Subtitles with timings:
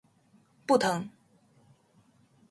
[0.65, 1.11] 不疼